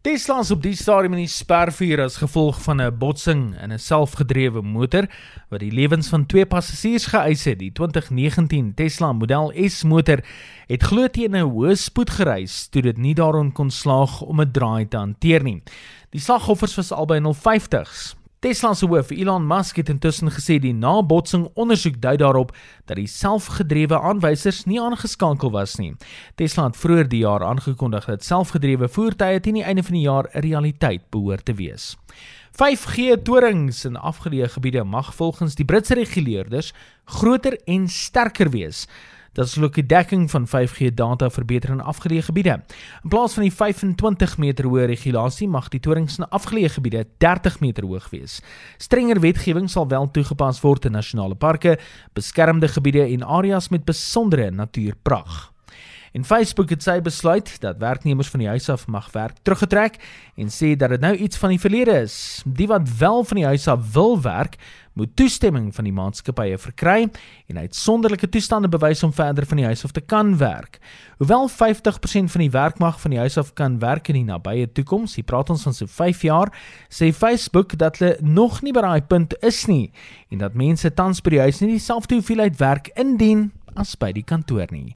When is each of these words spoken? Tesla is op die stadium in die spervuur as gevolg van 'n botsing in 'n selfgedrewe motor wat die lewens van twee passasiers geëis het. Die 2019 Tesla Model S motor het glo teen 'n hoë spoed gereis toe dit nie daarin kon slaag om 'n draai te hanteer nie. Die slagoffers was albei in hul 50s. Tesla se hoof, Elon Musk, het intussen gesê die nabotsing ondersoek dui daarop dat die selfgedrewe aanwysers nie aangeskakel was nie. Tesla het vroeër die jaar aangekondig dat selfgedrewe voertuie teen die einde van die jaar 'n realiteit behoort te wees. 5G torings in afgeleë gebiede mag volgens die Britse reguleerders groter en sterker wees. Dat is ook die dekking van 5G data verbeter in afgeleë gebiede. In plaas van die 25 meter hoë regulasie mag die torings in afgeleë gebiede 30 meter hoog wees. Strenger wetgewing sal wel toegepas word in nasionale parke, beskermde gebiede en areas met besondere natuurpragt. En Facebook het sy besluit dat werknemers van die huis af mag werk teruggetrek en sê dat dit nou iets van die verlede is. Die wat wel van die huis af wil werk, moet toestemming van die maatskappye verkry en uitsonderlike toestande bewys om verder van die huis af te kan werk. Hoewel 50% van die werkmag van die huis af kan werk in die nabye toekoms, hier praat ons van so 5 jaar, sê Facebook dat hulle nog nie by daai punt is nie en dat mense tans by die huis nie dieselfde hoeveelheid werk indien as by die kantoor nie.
Tesla 0.00 0.38
is 0.40 0.48
op 0.50 0.62
die 0.64 0.72
stadium 0.72 1.12
in 1.12 1.26
die 1.26 1.28
spervuur 1.28 2.00
as 2.00 2.14
gevolg 2.22 2.62
van 2.64 2.80
'n 2.80 2.96
botsing 2.98 3.42
in 3.60 3.72
'n 3.72 3.78
selfgedrewe 3.78 4.62
motor 4.62 5.04
wat 5.50 5.60
die 5.60 5.72
lewens 5.72 6.08
van 6.08 6.26
twee 6.26 6.46
passasiers 6.46 7.06
geëis 7.06 7.44
het. 7.44 7.58
Die 7.58 7.72
2019 7.72 8.72
Tesla 8.74 9.12
Model 9.12 9.52
S 9.68 9.84
motor 9.84 10.24
het 10.68 10.82
glo 10.82 11.06
teen 11.08 11.36
'n 11.36 11.44
hoë 11.44 11.76
spoed 11.76 12.10
gereis 12.10 12.68
toe 12.68 12.82
dit 12.82 12.96
nie 12.96 13.14
daarin 13.14 13.52
kon 13.52 13.70
slaag 13.70 14.22
om 14.22 14.40
'n 14.40 14.50
draai 14.50 14.88
te 14.88 14.96
hanteer 14.96 15.42
nie. 15.42 15.62
Die 16.10 16.20
slagoffers 16.20 16.76
was 16.76 16.92
albei 16.92 17.18
in 17.18 17.24
hul 17.24 17.34
50s. 17.34 18.19
Tesla 18.40 18.72
se 18.72 18.86
hoof, 18.88 19.10
Elon 19.12 19.44
Musk, 19.44 19.76
het 19.76 19.90
intussen 19.92 20.30
gesê 20.32 20.54
die 20.64 20.72
nabotsing 20.72 21.42
ondersoek 21.60 21.98
dui 22.00 22.14
daarop 22.16 22.54
dat 22.88 22.96
die 22.96 23.10
selfgedrewe 23.12 23.98
aanwysers 24.00 24.62
nie 24.64 24.78
aangeskakel 24.80 25.52
was 25.52 25.74
nie. 25.76 25.90
Tesla 26.40 26.70
het 26.70 26.78
vroeër 26.80 27.10
die 27.12 27.20
jaar 27.20 27.44
aangekondig 27.44 28.08
dat 28.08 28.24
selfgedrewe 28.24 28.88
voertuie 28.88 29.42
teen 29.44 29.60
die 29.60 29.66
einde 29.68 29.84
van 29.84 29.98
die 29.98 30.06
jaar 30.06 30.30
'n 30.32 30.40
realiteit 30.40 31.04
behoort 31.10 31.44
te 31.44 31.54
wees. 31.54 31.98
5G 32.56 33.20
torings 33.22 33.84
in 33.84 33.96
afgeleë 33.96 34.48
gebiede 34.48 34.84
mag 34.84 35.14
volgens 35.14 35.54
die 35.54 35.64
Britse 35.64 35.94
reguleerders 35.94 36.72
groter 37.04 37.60
en 37.66 37.88
sterker 37.88 38.50
wees. 38.50 38.88
Dat 39.32 39.46
is 39.46 39.58
ook 39.58 39.74
die 39.74 39.86
dekking 39.86 40.30
van 40.30 40.46
5G 40.48 40.94
data 40.94 41.30
verbeter 41.30 41.70
in 41.70 41.80
afgeleë 41.80 42.22
gebiede. 42.22 42.62
In 43.02 43.08
plaas 43.08 43.32
van 43.32 43.42
die 43.42 43.52
25 43.52 44.38
meter 44.38 44.66
hoë 44.66 44.88
regulasie 44.90 45.48
mag 45.48 45.68
die 45.70 45.80
torings 45.80 46.18
in 46.18 46.28
afgeleë 46.28 46.72
gebiede 46.74 47.04
30 47.22 47.60
meter 47.60 47.86
hoog 47.86 48.10
wees. 48.10 48.40
Strenger 48.78 49.20
wetgewing 49.20 49.70
sal 49.70 49.88
wel 49.88 50.10
toegepas 50.10 50.60
word 50.60 50.84
in 50.84 50.98
nasionale 50.98 51.34
parke, 51.34 51.78
beskermde 52.12 52.68
gebiede 52.68 53.06
en 53.06 53.22
areas 53.22 53.68
met 53.68 53.84
besondere 53.84 54.50
natuurpragt. 54.50 55.49
En 56.12 56.24
Facebook 56.24 56.70
het 56.70 56.82
sy 56.82 56.98
besluit 57.00 57.52
dat 57.62 57.78
werknemers 57.78 58.28
van 58.28 58.42
die 58.42 58.48
huis 58.48 58.68
af 58.68 58.86
mag 58.90 59.10
werk 59.14 59.36
teruggetrek 59.42 60.00
en 60.34 60.50
sê 60.50 60.74
dat 60.76 60.90
dit 60.90 61.00
nou 61.00 61.14
iets 61.14 61.38
van 61.38 61.54
die 61.54 61.60
verlede 61.60 62.00
is. 62.02 62.42
Die 62.44 62.66
wat 62.66 62.88
wel 62.98 63.24
van 63.24 63.36
die 63.36 63.46
huis 63.46 63.68
af 63.68 63.92
wil 63.92 64.18
werk, 64.22 64.56
moet 64.92 65.16
toestemming 65.16 65.70
van 65.74 65.86
die 65.86 65.94
maatskappye 65.94 66.58
verkry 66.58 67.06
en 67.46 67.58
uitsonderlike 67.58 68.28
toestande 68.28 68.68
bewys 68.68 69.02
om 69.06 69.12
verder 69.14 69.46
van 69.46 69.60
die 69.60 69.66
huis 69.66 69.84
af 69.86 69.94
te 69.94 70.00
kan 70.00 70.34
werk. 70.40 70.80
Hoewel 71.22 71.48
50% 71.50 72.32
van 72.34 72.42
die 72.42 72.50
werkmag 72.50 72.98
van 73.00 73.14
die 73.14 73.20
huis 73.22 73.38
af 73.38 73.52
kan 73.54 73.78
werk 73.78 74.08
in 74.08 74.18
die 74.18 74.26
nabye 74.26 74.66
toekoms, 74.72 75.14
hier 75.14 75.24
praat 75.24 75.50
ons 75.54 75.62
van 75.68 75.76
so 75.76 75.86
5 75.86 76.24
jaar, 76.26 76.50
sê 76.90 77.12
Facebook 77.14 77.78
dat 77.78 78.00
hulle 78.00 78.16
nog 78.20 78.62
nie 78.66 78.74
by 78.74 78.82
daai 78.84 79.02
punt 79.02 79.36
is 79.46 79.66
nie 79.70 79.92
en 80.30 80.42
dat 80.42 80.58
mense 80.58 80.90
tans 80.94 81.22
by 81.22 81.36
die 81.36 81.44
huis 81.46 81.62
nie 81.62 81.76
dieselfde 81.76 82.18
hoeveelheid 82.18 82.58
werk 82.58 82.90
indien 82.98 83.50
as 83.78 83.94
by 83.94 84.10
die 84.12 84.26
kantoor 84.26 84.66
nie. 84.74 84.88